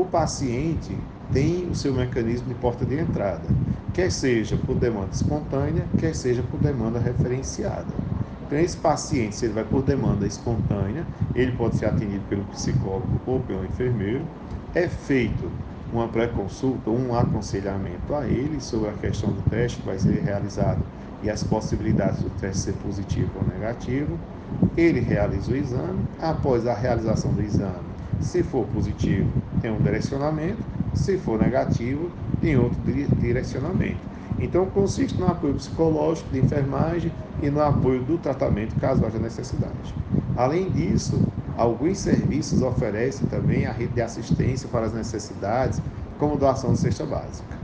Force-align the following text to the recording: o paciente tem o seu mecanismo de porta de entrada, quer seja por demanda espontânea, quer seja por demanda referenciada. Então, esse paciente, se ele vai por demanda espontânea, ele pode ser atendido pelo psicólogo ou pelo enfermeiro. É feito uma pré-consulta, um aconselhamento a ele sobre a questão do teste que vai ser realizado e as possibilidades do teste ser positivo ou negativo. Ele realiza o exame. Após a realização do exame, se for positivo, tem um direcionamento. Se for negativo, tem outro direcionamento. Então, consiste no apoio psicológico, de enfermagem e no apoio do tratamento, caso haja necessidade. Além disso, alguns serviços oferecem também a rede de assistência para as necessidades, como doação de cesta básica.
o 0.00 0.04
paciente 0.06 0.96
tem 1.32 1.68
o 1.68 1.74
seu 1.74 1.92
mecanismo 1.92 2.48
de 2.48 2.54
porta 2.54 2.84
de 2.84 2.98
entrada, 2.98 3.44
quer 3.92 4.10
seja 4.10 4.56
por 4.56 4.74
demanda 4.74 5.10
espontânea, 5.12 5.84
quer 5.98 6.14
seja 6.14 6.42
por 6.42 6.58
demanda 6.58 6.98
referenciada. 6.98 7.86
Então, 8.46 8.58
esse 8.58 8.76
paciente, 8.76 9.36
se 9.36 9.44
ele 9.44 9.54
vai 9.54 9.64
por 9.64 9.82
demanda 9.82 10.26
espontânea, 10.26 11.06
ele 11.34 11.52
pode 11.52 11.76
ser 11.76 11.86
atendido 11.86 12.24
pelo 12.28 12.42
psicólogo 12.44 13.20
ou 13.26 13.40
pelo 13.40 13.64
enfermeiro. 13.64 14.22
É 14.74 14.88
feito 14.88 15.50
uma 15.92 16.08
pré-consulta, 16.08 16.90
um 16.90 17.16
aconselhamento 17.16 18.14
a 18.14 18.26
ele 18.26 18.60
sobre 18.60 18.88
a 18.88 18.92
questão 18.94 19.30
do 19.30 19.42
teste 19.50 19.78
que 19.78 19.86
vai 19.86 19.98
ser 19.98 20.20
realizado 20.22 20.80
e 21.22 21.30
as 21.30 21.44
possibilidades 21.44 22.22
do 22.22 22.30
teste 22.40 22.62
ser 22.62 22.72
positivo 22.74 23.30
ou 23.36 23.46
negativo. 23.54 24.18
Ele 24.76 25.00
realiza 25.00 25.52
o 25.52 25.56
exame. 25.56 26.00
Após 26.20 26.66
a 26.66 26.74
realização 26.74 27.32
do 27.32 27.42
exame, 27.42 27.90
se 28.18 28.42
for 28.42 28.66
positivo, 28.66 29.30
tem 29.60 29.70
um 29.70 29.80
direcionamento. 29.80 30.58
Se 30.94 31.16
for 31.18 31.38
negativo, 31.38 32.10
tem 32.40 32.56
outro 32.56 32.80
direcionamento. 33.20 34.00
Então, 34.40 34.66
consiste 34.66 35.20
no 35.20 35.28
apoio 35.28 35.54
psicológico, 35.54 36.30
de 36.30 36.40
enfermagem 36.40 37.12
e 37.42 37.50
no 37.50 37.60
apoio 37.60 38.02
do 38.02 38.18
tratamento, 38.18 38.74
caso 38.80 39.04
haja 39.04 39.18
necessidade. 39.18 39.94
Além 40.36 40.70
disso, 40.70 41.20
alguns 41.56 41.98
serviços 41.98 42.62
oferecem 42.62 43.26
também 43.26 43.66
a 43.66 43.72
rede 43.72 43.92
de 43.94 44.00
assistência 44.00 44.68
para 44.68 44.86
as 44.86 44.94
necessidades, 44.94 45.80
como 46.18 46.36
doação 46.36 46.72
de 46.72 46.78
cesta 46.78 47.04
básica. 47.04 47.60